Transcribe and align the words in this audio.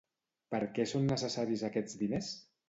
Per 0.55 0.61
què 0.77 0.85
són 0.91 1.05
necessaris 1.11 1.67
aquests 1.69 2.01
diners? 2.01 2.33